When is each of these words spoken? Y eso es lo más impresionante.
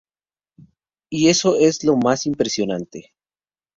Y 1.11 1.27
eso 1.29 1.59
es 1.59 1.83
lo 1.83 1.95
más 1.95 2.25
impresionante. 2.25 3.13